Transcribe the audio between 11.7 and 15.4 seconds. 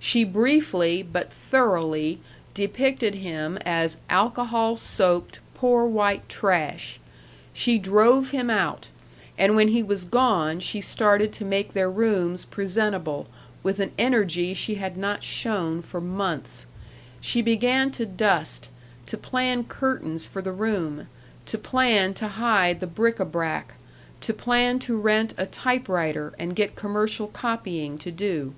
their rooms presentable, with an energy she had not